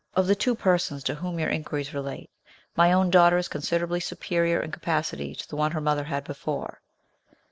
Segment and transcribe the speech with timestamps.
[0.15, 2.31] Of the two persons to whom your inquiries relate,
[2.75, 6.81] my own daughter is considerably superior in capacity to the one her mother had before.